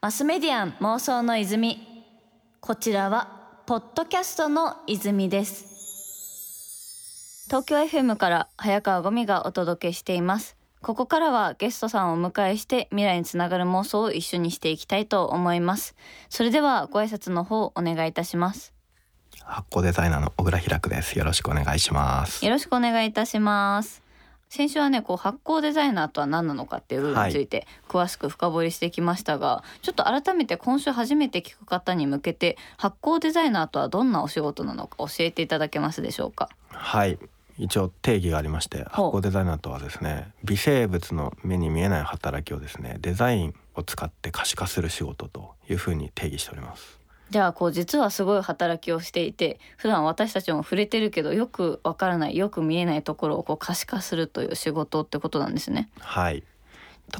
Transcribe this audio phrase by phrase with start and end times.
[0.00, 1.86] マスメディアン妄想の泉。
[2.60, 7.46] こちらはポッドキャストの泉です。
[7.46, 10.56] 東京 FM から早川ゴミがお届けしています。
[10.82, 15.94] ここからはゲストさんをお迎えして未来につながる妄想を一緒にしていきたいと思います。
[16.28, 18.72] それではご挨拶の方お願いいたします。
[19.44, 21.18] 発行デザイナーの小倉開です。
[21.18, 22.44] よろしくお願いします。
[22.44, 24.09] よろしくお願いいたします
[24.50, 36.48] 先週はねこう発行デザイナーとは何なのかっていう部分について詳しく深掘りしてきましたが、はい、ちょっと改めて今週初めて聞く方に向けて発行デザイナーとはどんなお仕事なのか教えていただけますでしょうか？
[36.68, 37.18] はい。
[37.58, 46.99] 一応定義がありまして発行デザイナーとはですね微生物の目に見えない働きをですねデザインを使って可視化する仕事というふうに定義しております
[47.30, 55.88] じゃあこう実はすごい働きをしていて普段私たちも触れてるけどよくわからないよく見えないところをこう可視化するという仕事ってことなんですね。
[56.00, 56.42] はい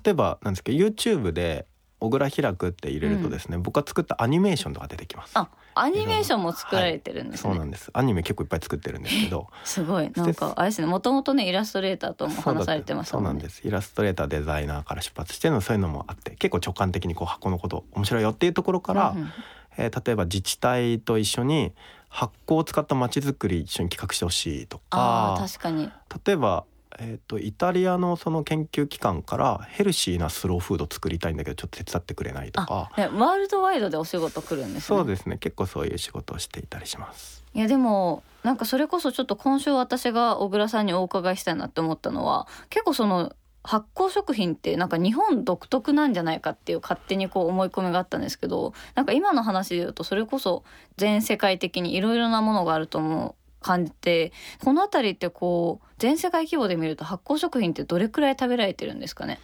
[0.04, 1.66] 例えばなんですけど YouTube で
[2.00, 5.32] 小倉開くって入れるとですね、うん、僕が作ったアニメーションとか出てきます。
[5.34, 7.90] あ、アニメーションも作られてるんです、ねはい、そうなんです。
[7.92, 9.48] アニメ結構いっぱい作ってるんですけど。
[9.64, 10.86] すごい、なんかあれですね。
[10.86, 13.66] もともとねイラストレーターとも話されてます、ね、そうなんです。
[13.66, 19.10] イラストレーターデザイナーから出発してのそういうのもあって、結構直感的にこう箱のこと面白いよっていうところから。
[19.10, 19.32] うんうん
[19.76, 21.72] えー、例えば自治体と一緒に
[22.08, 25.90] 発酵を使ったまちづくり一緒に企画してほしいとか確かに。
[26.24, 26.64] 例えば
[27.02, 32.90] えーと、イタリアのその研究機関からヘルシーなスローフード作りたいんだけどちょっと手伝ってくれないとか。
[32.94, 35.38] ワールドワイドでお仕事来るんです、ね、そうですね。
[35.38, 37.42] 結構そういう仕事をしていたりします。
[37.54, 43.32] いやでもなんかそれこそちょっと今週私が小倉さんにお伺いしたいなって思ったのは結構その
[43.62, 50.64] 発酵食品ってなんか日本独特なんじゃないかっていう勝手にこう思い込みがあったんですけどなんか今の話で言うとそれこそ
[50.96, 54.32] 全世界的にいろいろなものがあると思う感じて
[54.64, 59.38] この辺りってこう全世界規模で見ると発酵食品ってどれくらい食べられてるんですかね？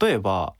[0.00, 0.54] 例えば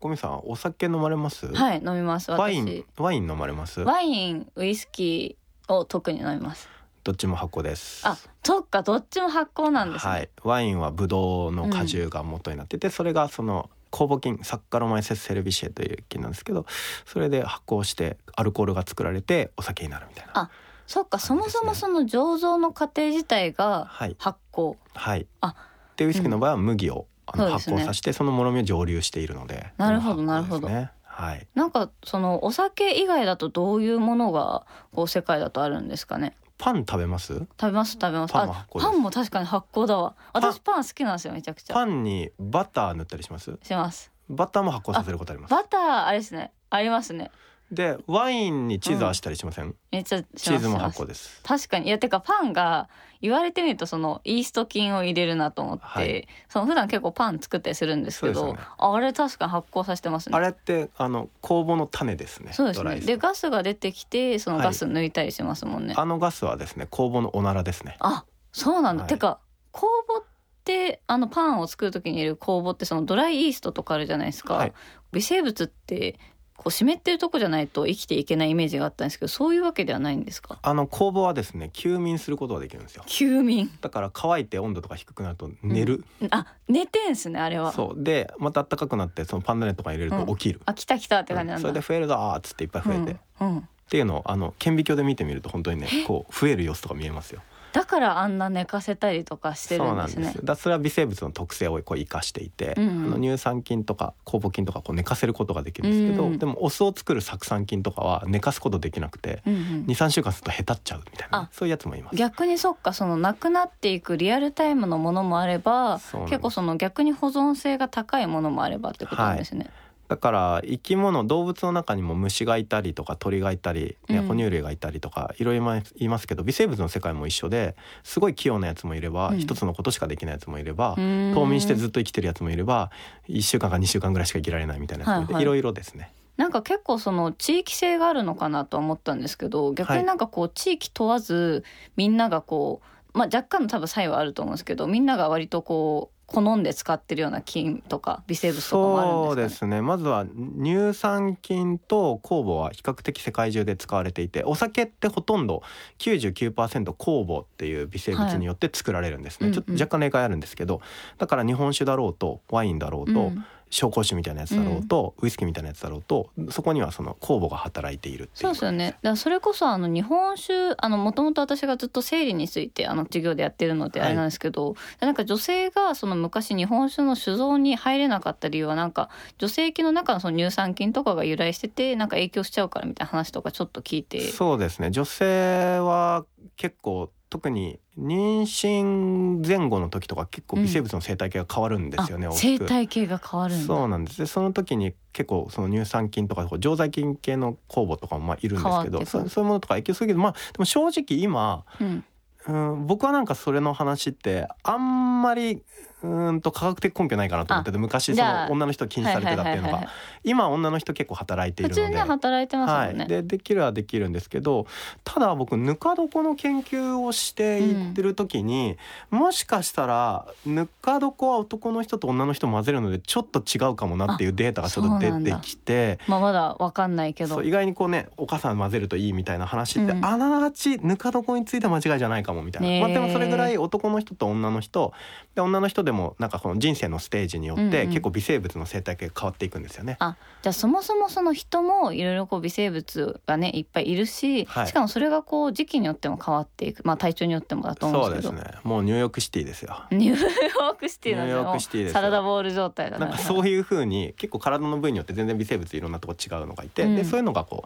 [0.00, 1.46] 小見さんお酒飲まれます？
[1.46, 3.80] はい飲みますワインワイン飲まれます？
[3.82, 6.68] ワインウイスキーを特に飲みます
[7.06, 8.04] どっちも発酵です。
[8.04, 10.28] あそっかどっちも発酵なんです、ね、はい。
[10.42, 16.66] ワインはブドウの果汁が元になってて、うん、それがその酵母菌サッカロマイセスセルビシエという菌なんですけど
[17.04, 20.32] それで発酵してアルコールが作られてお酒になるみたいな。
[20.34, 20.50] あ
[20.88, 24.16] そっか、ね、そもそもその醸造の過程自体が発
[24.52, 24.70] 酵。
[24.70, 25.54] はい、はい、あ
[25.94, 30.68] でウイスキーの場合は麦を、あの発酵させてそのもろみを蒸留しているのでなるほどなるほど。
[30.68, 36.36] はい、なんかそのお酒以外だとどういうものがこう世界だとあるんですかね？
[36.58, 37.34] パン食べます？
[37.34, 38.32] 食べます食べます。
[38.32, 40.14] パンあパンも確かに発酵だわ。
[40.32, 41.74] 私パン好きなんですよめちゃくちゃ。
[41.74, 43.58] パンにバター塗ったりします？
[43.62, 44.10] します。
[44.28, 45.50] バターも発酵させることあります。
[45.50, 46.52] バターあれですね。
[46.70, 47.30] ありますね
[47.70, 51.40] でワインにチーズ合わせたりしません、うん、めっちゃチーズも発酵です。
[51.42, 51.88] 確かに。
[51.88, 52.88] いやてかパンが
[53.20, 60.36] 言われてみるとそのイースト菌を入れるなと思って、はい、その普段結構パン作ったりするんですけど、ね、あれ確かに発酵させてますね。
[60.36, 63.00] あれってあの酵母の種ですねそうですね。
[63.00, 67.96] でガスが出てきてそのガス抜いたりしますもんね、はい、あのガスはですね酵母のおならですね。
[68.00, 69.40] あそうなんだ、はい、てか
[69.72, 70.24] 酵母っ
[70.64, 74.72] てあのパンを作る時に入れる酵母ってそのドライイーストとかあるじゃないですか、はい、
[75.12, 76.18] 微生物って
[76.56, 80.58] こう湿ってるとこじゃないと生きていけないイメージがあったんですけどそういうわけではないんですか？
[80.62, 83.04] あの酵母はですね休眠することができるんですよ。
[83.06, 83.70] 休眠。
[83.80, 87.72] だから乾いて温度とか低くなると寝る、うん、あ寝てんすねあれは。
[87.72, 88.02] そう。
[88.02, 93.58] でまた暖かくなってそのパンダネとか入れると起きる、うん、あ来た来たって感じなんだ、それで増えるぞーっつっていっぱい増えて、うん。
[93.58, 97.42] っていうのをあの顕微鏡で見てみると本当にねこう増える様子とか見えますよ
[97.76, 100.14] だからあんな寝かせたりとかしてるんですね。
[100.14, 112.16] そうなんですだそれは微生物の特性をこう生かしていて、うんうん、あの乳酸菌とか酵母菌とかこう寝かせることができるんですけど、うん、でもお酢を作る酢酸菌とかは寝かすことできなくて、うんうん、23週間するとへたっちゃうみたいなそういうやつもいます。
[112.16, 119.64] 逆にそっかそのなくなっていくリアルタイムのものもあれば結構その逆に保存性が高いものもあればってことなんですね。
[119.64, 119.70] はい
[120.08, 127.74] だから生き物動物の中にも虫がいたりとか鳥がいたり、ね、哺乳類がいたりとかいろいろ言いますけど微生物の世界も一緒で
[128.04, 132.90] すごい器用なやつもいれば一、つのことしかできないやつもいれば冬眠してずっと生きてるやつもいれば
[133.28, 135.44] 1週間か2週間ぐらいしか生きられないみたいなやつもい。
[135.44, 136.12] ろいろですね。
[136.36, 141.64] なんか結構その地域性があるのかなと思ったんですけど逆になんかこう地域問わず
[141.96, 142.82] みんながこ
[143.14, 149.82] う、まあ、若干の多分差異はあると思うんですけどみんなが割とこう好んで使ってるような菌とか微生物とかもあるんですか、ね、そうですね。
[149.82, 155.62] まずは乳酸菌と酵母は比較的世界中で使われていてお酒ってほとんど
[155.98, 160.80] 99%酵母っていう微生物によって作られるんですね、はい、ちょっと若干例外あるんですけど、
[161.18, 163.44] だから日本酒だろうとワインだろうと、うん
[163.76, 168.36] 紹興酒みたいなやつだろうと、ウイスキーみたいなやつだろうとそこにはその酵母が働いているっていう。
[168.36, 168.86] そうですよね。
[168.86, 184.20] だからそれこそあの日本酒あのもともと私がずっと生理についてあの授業でやってるのであれなんですけど、なんか女性がその昔日本酒の酒造に入れなかった理由はなんか女性器の中のその乳酸菌とかが由来しててなんか影響しちゃうからみたいな話とかちょっと聞いて。
[184.32, 184.90] そうですね。
[184.90, 186.24] 女性は
[186.56, 192.64] 結構特に妊娠前後の時とか結構微生物の生態系が変わるんですよね、あ大きく。
[192.64, 194.18] 生態系が変わるそうなんです。
[194.18, 202.04] でその時に結構その乳酸菌とか常在菌系の酵母とかもまあいるんですけどそそういうものとか影響するけどまあでも正直今うん。
[202.48, 205.64] うん僕はなんかそれの話ってあんまり
[206.06, 209.88] うーんと科学的根拠ないかなと思ってて昔その女の人禁止されてたっていうのが
[210.24, 212.10] 今女の人結構働いてい普通にねるので。
[212.12, 214.66] 働いてますはい、でできるはできるんですけど
[215.04, 218.76] ただ僕ぬか床の研究をしていってる時に、
[219.10, 225.98] もしかしたらぬか床は男の人と女の人混ぜるのでちょっと違うかもなっていうデータがちょっと出てきて。
[226.06, 227.42] まあまだわかんないけど。
[227.42, 234.92] 意外にこうねお母さん混ぜるといいみたいな話って、うんあながちぬか床については間違いじゃないかもみたいな、まあ、でもそれぐらい男の人と女の人
[235.34, 237.86] で女の人でもなんかこの人生のステージによってうんうん。
[237.88, 239.96] 結構微生物の生態系が変わっていくんですよね。
[239.98, 244.66] あじゃあそもそもその人もいろいろこう微生物がねいっぱいいるし、はい。
[244.68, 248.34] しかもそれがこう時期によっても変わっていくまあ体調によってもだと思うんですけど。
[248.34, 248.60] そうですね。
[248.64, 249.84] もうニューヨークシティですよ。
[249.90, 251.94] ニューヨークシティなんニューヨークシティですよ。
[251.94, 256.96] サラダボール状態だなんかそういう風に結構体の部位によって全然微生物いろんなとこ違うのがいて、うん。
[256.96, 257.64] でそういうのがこ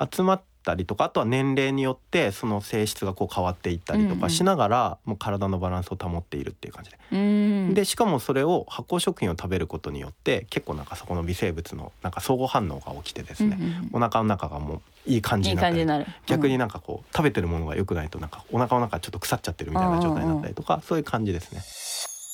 [0.00, 6.98] う集まったりとかあとは年齢によってその性質がこう変わっていったりとかしながら、もう体のバランスを保っているっていう感じで。
[7.12, 7.74] うーん。
[7.74, 21.62] でしかもそれを発酵食品を食べることによって結構なんかそこの微生物のなんか相互反応が起きてですね、うんうんうんお腹の中がもういい感じになった逆になんかこう食べてるものが良くないとなんかお腹の中ちょっと腐っちゃってるみたいな状態になったりとか、そういう感じですね。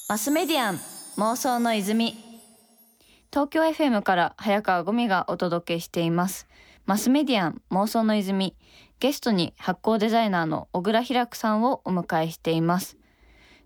[0.08, 0.81] マスメディアン
[1.16, 2.34] 妄想の泉。
[3.34, 6.46] 東京 FM から早川ゴミがお届けしています
[6.86, 8.54] マスメディアン妄想の泉。
[9.00, 12.98] ゲストに発酵デザイナーの小倉平久さんをお迎えしています。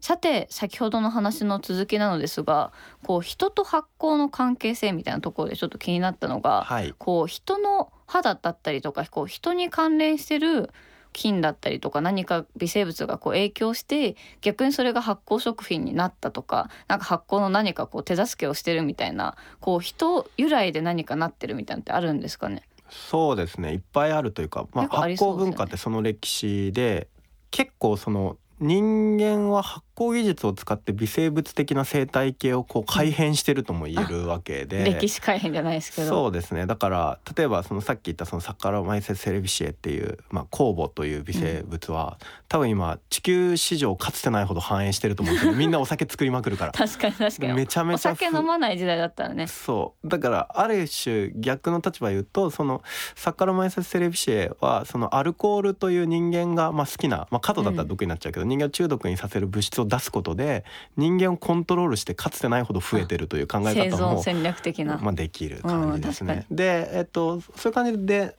[0.00, 2.72] さて先ほどの話の続きなのですが
[3.04, 6.94] こう人と発酵の関係性みたいなところでちょっと気になったのが、はい。
[6.96, 10.70] こう人の肌だったりとかこう人に関連してる
[11.12, 22.62] 菌だったりとか何か微生物がこう影響して逆にそれが発酵食品になったとかなんか発酵の何かこう手助けをしてるみたいなこう人由来で何かなってるみたいなのってあるんですかね？
[22.90, 23.72] そうですね。
[23.72, 27.08] いっぱいあるというか、まあ、発酵文化ってその歴史で
[27.50, 36.08] 結構その人間は発酵技術を使って微生物的な生態系をこう改変してるとも言えるわけで、歴史改変じゃないですけど。
[36.08, 36.66] そうですね。
[36.66, 42.18] だから例えばそのさっき言ったそのサッカラマイセスセレビシエっていう、まあ、酵母という微生物は、
[42.48, 46.72] 多分今地球史上かつてないほど繁栄してると思うんですよみんなお酒作りまくるから。
[46.72, 47.52] 確かに確かに。
[47.54, 49.46] めちゃめちゃお酒飲まない時代だったらね。
[49.46, 50.08] そう。
[50.08, 52.82] だからある種逆の立場言うとその
[53.14, 60.64] サッカラマイセスセレビシエはそのアルコールという人間がまあ好きな、まあ、過度だったら毒になっちゃうけど、人間を中毒にさせる物質を出すことで
[60.96, 66.46] 人間をコントロールしてかつてないほど増えてるという考え生方も存戦略的な、まあ、できる感じですうんね。
[66.50, 68.36] で、えっと、そういう感じで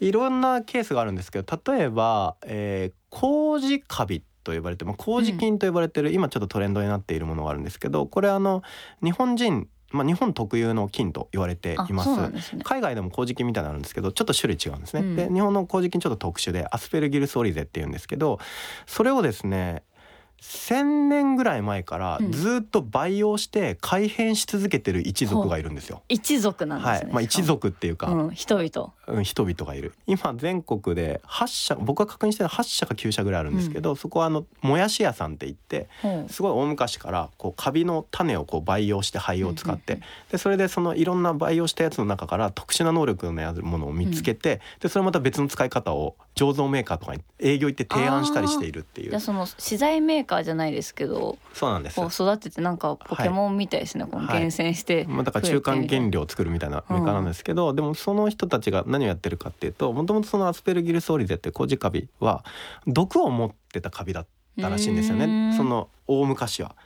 [0.00, 8.62] いろんなケースがあるんですけど例えば、えー、麹カビと呼ばれて、まあ、麹菌と呼ばれてる、今ちょっとトレンドになっているものがあるんですけどこれあの
[9.02, 12.10] 日本人、まあ、日本特有の菌と言われてあいます。
[12.56, 12.62] ね。
[12.64, 15.00] 海外でも麹菌みたいなのあるんですけどちょっと種類違うんですね。
[15.00, 15.16] うん。
[15.16, 18.40] で日本の麹菌ちょっと特殊でアスペルギルスオリゼっていうんですけど
[18.86, 19.84] それをですね
[20.42, 22.32] 1,000年ぐらい前からうん。
[22.32, 26.02] ずっと培養して改変し続けてる一族がいるんですよ。
[26.08, 28.92] 一族なんですね、はい、まあ一族っていうか、うん、人々。
[29.03, 29.92] うん、人々がいる。
[30.06, 36.32] 今全国で8社僕が確認してるのは8社か9社ぐらいあるんですけど、そこはあのもやし屋さんって言ってほう。
[36.32, 49.10] すごい大昔からこうカビの種をこう培養して灰を使って、うんうんでそれでそのいろんな培養したやつの中から特殊な能力のあるものを見つけて、でそれまた別の使い方を醸造メーカーとかに営業行って提案したりしているっていう。
[49.10, 51.96] じゃあその資材メーカーじゃないですけどそうなんです。
[51.96, 62.44] こう育ててなんかポケモンみたいですね、このはい厳選して、まあ、だから中間原料を作るみたいなメーカーなんですけど、でもその人たちが何をやってるかっていうともともとそのアスペルギルスオリゼってコジカビは
[62.86, 64.26] 毒を持ってたカビだっ
[64.60, 65.54] たらしいんですよね。
[65.56, 66.76] その大昔は。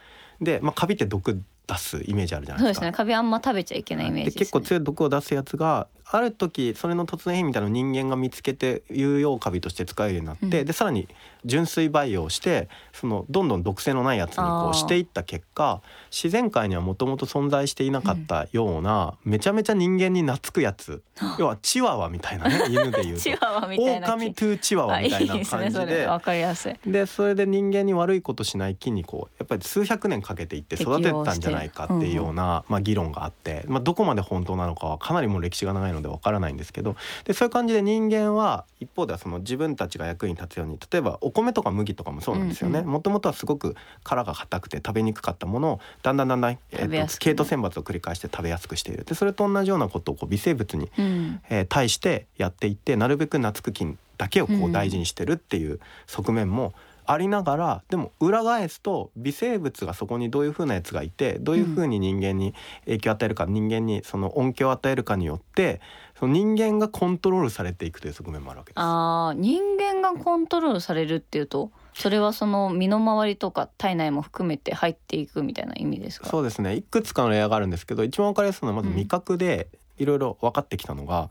[0.41, 2.87] で、まあ、カビって毒出すイメージあるじゃなそうでいですか。
[2.87, 2.93] すね。
[2.93, 10.67] カビあんま食べちゃいけないイメージです、ね、で結構強い毒を出すやつがある時それの突然変異みたいなのを人間が見つけて有用カビとして使えるようになって、うん。
[10.67, 11.09] でさらに
[11.45, 21.03] 純粋培養してそのどんどん毒性のないやつにこうしていった結果自然界にはもともと存在していなかったような、めちゃめちゃ人間に懐くやつ。
[21.39, 23.21] 要はチワワみたいなね 犬でいうと。
[23.21, 25.71] チワワみたいな狼トゥーチワワみたいな感じで。
[25.71, 26.75] それわかりやすい。
[26.87, 42.81] でそれで人間に悪いことしない菌にこうやっぱり数百年かけていって育ててたんじゃないかっていうような、まあ、議論があって、まあ、どこまで本当なのかはかなりもう歴史が長いのでわからないんですけどでそういう感じで人間は一方ではその自分たちが役に立つように例えばお米とか麦とかもそうなんですよね。
[42.81, 49.05] うんもともとはすごく殻が硬くて食べにくかったものをだんだんだんだん、え食べやすくっと、系統選抜を繰り返して食べやすくしている。
[49.05, 51.41] でそれと同じようなことをこう微生物にうん。
[51.51, 54.65] えー対してやっていってなるべく懐く菌だけをこうん。
[54.67, 56.73] う大事にしてるっていう側面も
[57.11, 65.81] ありながらでも裏返すと微生物がそこにどういうふうなやつがいてどういうふうに人間に影響を与えるか、人間にその恩恵を与えるかによって
[66.19, 68.77] その人間がコントロールされていくという側面もあるわけです。
[68.79, 76.29] あー人間がコントロールされるっていうとそれはその身の回りとか体内も含めて入っていくみたいな意味ですか？
[76.29, 76.77] そうですね。
[76.77, 81.31] いくつかのレアがあるんですけど一番わかりやすいのはまず味覚でいろいろ分かってきたのが、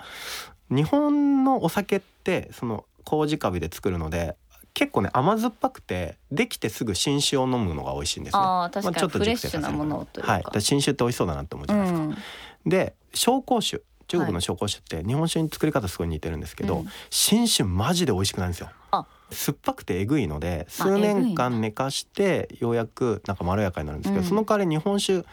[0.70, 4.36] 日本のお酒ってその麹カビで作るので
[4.78, 8.40] 結構ね甘酸っぱくてできてすぐ新酒を飲むのが美味しいんですね。
[8.44, 12.00] ああ確かまあちょっとにフレッシュなものというか、はい、新酒って美味しそうだなって思うじゃうないです。
[12.00, 12.06] か。
[12.06, 12.18] ん。
[12.70, 13.82] で紹興酒。
[14.08, 16.88] 中国の紹興酒って日本酒に作り方すごい似てるんですけど、うん。
[17.10, 18.70] 新酒マジで美味しくないんですよ。
[18.92, 19.08] あ。
[19.32, 24.30] 酸っぱくてえぐいのであ数年間寝かしてようやくなんかまろやかになるんですけど、うん。
[24.30, 25.26] その代わり日本酒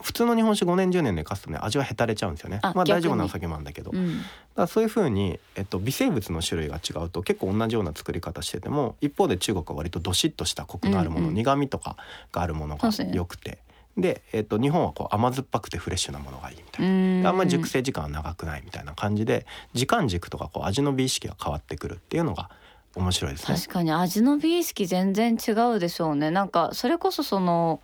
[0.00, 2.60] 普通の日本酒5年10年寝かすとね味はへたれちゃうんですよね。
[2.62, 4.20] あまあ大丈夫なお酒もあるんだけど、うん。
[4.56, 11.96] らそういうふうに、えっと、微生物の種類が違うと結構同じような作り方してても一方で中国は割とどしっとしたコクのあるもの、うんうん苦味とか
[12.32, 13.58] があるものが良くて。
[13.96, 16.90] で、えっと、日本はこう甘酸っぱくてフレッシュなものがいいみたいな。
[16.90, 17.26] うん。
[17.26, 22.50] あんまり熟成時間は長くないみたいな感じで時間軸とかこう味の美意識が変わってくるっていうのが
[22.96, 23.56] 面白いですね。
[23.56, 23.92] 確かに。
[23.92, 26.30] 味の美意識全然違うでしょうね。
[26.30, 27.80] なんかそれこそその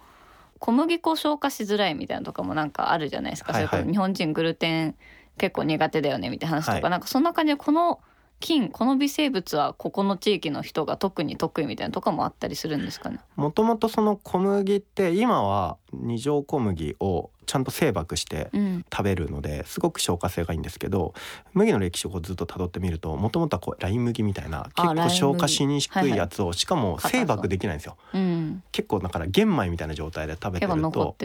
[0.59, 3.69] 小麦粉消化しづらいみたいなのとかもなんかあるじゃないですか、はいはい。
[3.71, 4.95] それこそ日本人グルテン
[5.39, 6.91] 結構苦手だよねみたいな話とか、はい。
[6.91, 8.01] なんかそんな感じでこの
[8.41, 13.19] 菌この微生物はここの地域の人が特に得意みたいなとかもあったりするんですかね。
[13.37, 18.85] もともとその小麦って今は二条小麦をちゃんと精爆してうん。
[18.93, 21.15] 食べるのですごく消化性がいいんですけど
[21.53, 26.15] 麦の歴史をずっと辿ってみるともともとはこうライ麦みたいな結構消化しにくはいはい。
[26.15, 27.97] いやつをしかも精爆できないんですよ。
[28.13, 28.63] うん。
[28.73, 31.17] 結構だから玄米みたいな状態で食べてると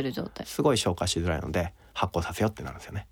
[0.45, 3.07] すごい消化しづらいので発酵させようってなるんですよね。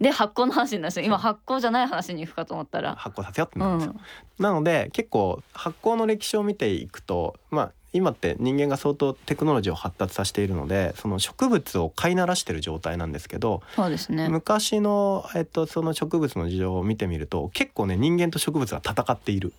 [0.00, 1.06] で発酵の話になるんですよ。
[1.06, 2.96] 今発酵じゃない話に行くかと思ったら。
[2.96, 3.92] 発酵させようってうなるんですよ。
[3.92, 4.42] ん。
[4.42, 14.28] なので結構発酵の歴史を見ていくとまあ今って人間が相当テクノロジーを発達させているのでその植物を飼いならしてる状態なんですけど、そうですね。
[14.28, 19.52] 昔の、えっと、その植物の事情を見てみると結構ね人間と植物が戦っている。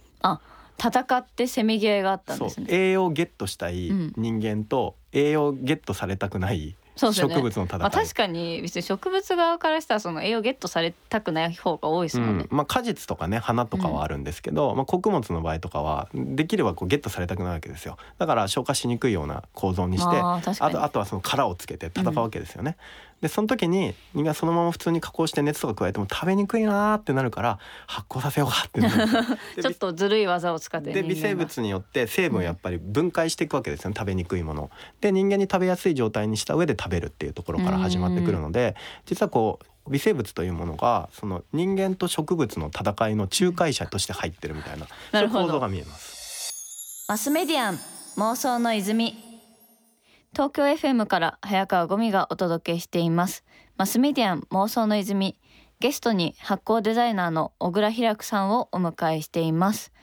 [0.77, 2.67] 戦ってせめぎ合いがあったんですね。
[2.69, 4.13] 栄養をゲットしたいうん。
[4.17, 7.35] 人間と栄養をゲットされたくないそうですよね。
[7.35, 12.45] 植物の戦い、まあ、確かに別に植物側からしたらその栄養ゲットされたくない方が多いですもんね。
[12.49, 12.57] うん。
[12.57, 17.97] まあ、果実とかね花とかはあるんですけど、まあ、穀物の場合とかはできればこうゲットされたくないわけですよ。
[18.17, 22.77] だから消化しにくいような構造にしてあとあとはその殻をつけて戦うわけですよね。
[23.21, 29.07] でその時に人間そのまま普通に加工して熱とか加えても食べにくいなーってなるから発酵させようかってなる。
[29.61, 34.63] ちょっとずるい技を使ってで微生物によって成分をやっぱり分解していくわけですよね食べにくいもの。
[34.63, 34.69] を。
[35.01, 45.39] で人間に食べやすい状態にした上で食べるっていうところから始まってくるので実はこう微生物というものがその人間と植物の戦いの仲介者として入ってるみたいななるほど。
[45.39, 47.05] そういう構造が見えます。
[47.07, 47.79] マスメディアン
[48.17, 49.24] 妄想の泉
[50.35, 53.45] 東京 FM から早川ゴミがお届けしています。
[53.77, 55.39] マスメディアン妄想の泉。
[55.79, 59.93] ゲストに発酵デザイナーの小倉ひさんをお迎えしています。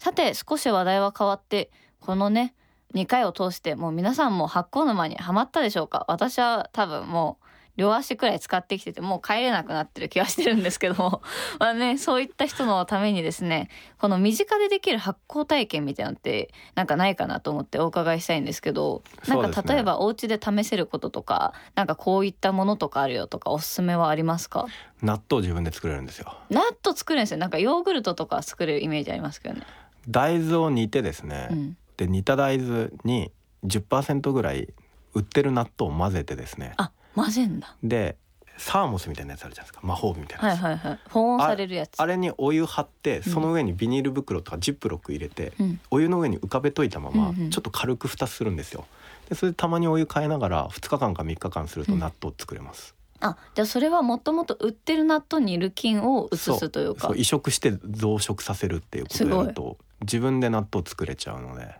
[0.00, 2.52] さて少し話題は変わってこのね
[2.94, 6.04] 2回を通してもう皆さんも発酵沼にはまったでしょうか？
[6.08, 7.39] 私は多分もう
[7.80, 11.22] 両足くらい使ってきててもう帰れなくなってる気がしてるんですけども。
[11.58, 24.66] まあねそういった人のためにですねこの身近でできる発酵体験みたいなのってなんかないかなと思ってお伺いしたいんですけどなんか例えばお家で試せることとかなんかこういったものとかあるよとかおすすめはありますか？
[25.02, 26.36] 納豆自分で作れるんですよ。
[26.50, 27.38] 納豆作るんですよ。
[27.38, 29.62] なんかヨーグルトとか作れるイメージありますけどね。
[30.08, 33.32] 大豆を煮てですね、うん、で煮た大豆に
[33.64, 34.68] 10%ぐらい
[35.14, 37.76] 売ってる納豆を混ぜてですねあ混ぜんだ。
[37.82, 38.16] で
[38.58, 39.86] サーモスみたいなやつあるじゃないですか。
[39.86, 40.98] 魔法みたいなやつ、はいはいはい。
[41.08, 41.98] 保温されるやつ。
[41.98, 45.80] あれにお湯張ってその上にビニール袋とかジップロック入れて、うん。
[45.90, 47.50] お湯の上に浮かべといたままうんうん。
[47.50, 48.84] ちょっと軽く蓋するんですよ。
[49.30, 57.08] でそれでたまにお湯変えながら2日間か3日間すると納豆作れます、あじゃあそれはもともと売ってる納豆にいる菌を移すというか。
[57.08, 61.74] そう移植して増殖させるっていうことをやると自分で納豆作れちゃうので。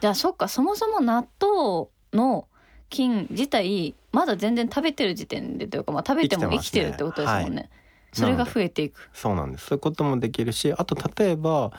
[0.00, 2.48] じゃあそっかそもそも納豆の
[2.88, 7.62] 菌自体まだ全然食べてる時点でというか、まあ、食べても生きてるってことですもんね。
[7.62, 7.68] は
[8.12, 9.08] それが増えていく。
[9.12, 9.66] そうなんです。
[9.66, 11.70] そういうこともできるしあと例えば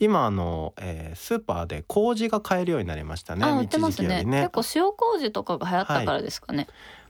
[0.00, 3.44] 今あの、えースーパーで麹が買えるようになりましたね。
[3.44, 4.24] あ売ってますね。
[4.24, 4.50] ね。
[4.50, 6.68] 結構塩麹とかが流行ったからですかね。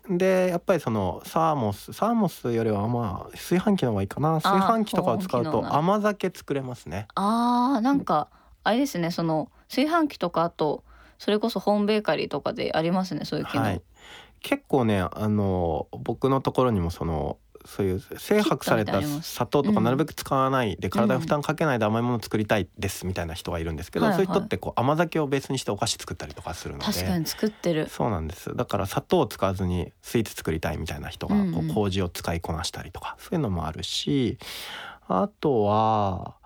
[0.08, 4.40] でやっぱりそのサーモスサーモスよりはまあ炊飯器の方がいいかな。
[4.40, 7.08] 炊飯器とかを使うと甘酒作れますね。
[7.14, 8.28] あーなんか
[8.64, 10.82] あれですねその炊飯器とかあと
[11.18, 13.62] それこそホームベーカリーとかでありますねそういう機能。
[13.62, 13.82] はい
[14.42, 19.74] 結構ねあの僕のところにもそのそういう精白された砂糖とうん。
[19.74, 27.88] かなるべく使わないで体に負担かけないで甘いものを作りたいですみたいな人がいるんですけど、そういう人ってこう甘酒をベースにしてお菓子作ったりとかするので確かに作ってる。
[27.88, 28.54] そうなんです。
[28.56, 34.38] だから砂糖を使わずにスイーツ作りたいみたいな人がこう麹を使いこなしたりとかそういうのもあるし
[35.08, 36.36] あとは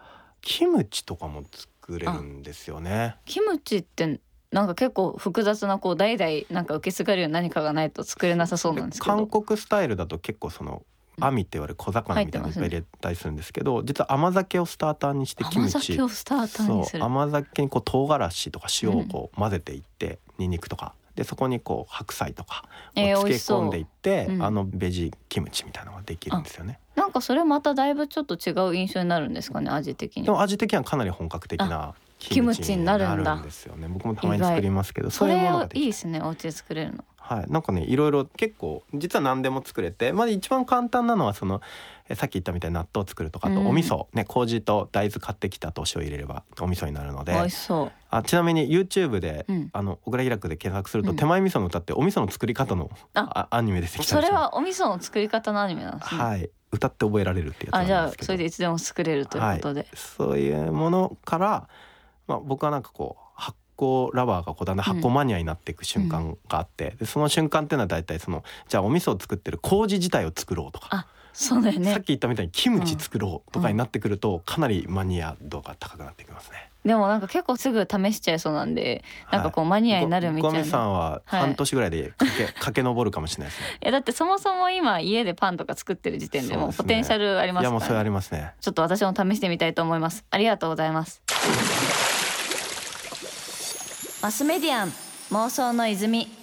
[0.40, 3.16] キムチとかも作れるんですよね。
[3.26, 4.20] キムチって
[4.52, 9.26] なんか結構複雑なこう代々なんか受け継がれる何かがないと作れなさそうなんですけ韓ど。
[9.26, 10.82] 国スタイルだと結構その
[11.20, 17.00] 網って言われる小魚みたいなのいっぱい入れたりするんですけど実は甘酒をスターターにしてキム甘チ酒をスターターにする。
[17.00, 22.64] そう甘酒にこう唐辛子とか塩をこう混ぜていって、ニンニクとかでそこにこう白菜とか
[22.96, 26.78] をえー漬け込んでいって、うんあのベジキムチみたいなのができるんですよね。
[26.96, 30.30] なんかそれまただいぶちょっと違う印象になるんですかね味的にで。
[30.30, 31.94] も味的にはかなり本格的な
[32.28, 33.40] キムチになるんだ。
[33.42, 33.88] ですよね。
[33.88, 37.04] 僕もたまに作りますけど、そそういうもれいいのがですねお家で作れるの。
[37.16, 41.60] はい、なんかねいろいろ結構実は何でも作れてまず一番簡単なのはその
[42.08, 43.66] えさっき言ったみたいに納豆を作るとかあとうん。
[43.68, 47.32] お味噌、ね麹と大豆買ってきたとお塩入れればお味噌になるので。
[47.32, 47.92] 美味しそう。
[48.10, 49.70] あちなみに YouTube で、うん。
[49.72, 51.16] あの小倉開くで検索すると、うん。
[51.16, 53.48] 手前味噌の歌ってお味噌の作り方のあ。
[53.50, 54.30] あアニメ出てきたんそですよ。
[54.32, 56.20] れはお味噌の作り方のアニメなんですね。
[56.20, 56.50] はい。
[56.72, 59.86] 歌って覚えられるっていうやつあじゃあそれでいつでも作れるということで。
[59.94, 61.68] そういうものから、
[62.26, 76.68] まあ、僕はなんかこう発酵ラバーがこうだんだん発酵マニアになっていく瞬間があって、でその瞬間っていうのは大体そのじゃあお味噌を作ってる麹自体を作ろうとか、あそうだよさっねき言ったみたいにキムチ作ろうとかになってくると、かなりマニア度が高くなってきますね。
[76.84, 80.58] でもなんか結構すぐ試しちゃいそうなんでなんかこうマニアになるみたいな。
[80.58, 81.40] ごさんははい。
[81.40, 83.78] 半年ぐらいで駆け, 駆け上るかもしれないですね。
[83.82, 88.52] いやだってそもそも今家でパンとか作ってる時点でもポテンシャルありますいやもうそれから、ね、ありますね。
[88.60, 90.24] ちょっと私も試してみたいと思います。
[90.30, 91.22] ありがとうございます
[94.22, 94.92] マスメディアン
[95.32, 96.41] 妄想の泉。